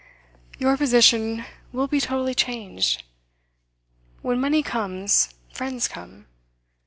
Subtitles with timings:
[0.57, 3.03] 'Your position will be totally changed.
[4.23, 6.25] When money comes, friends come.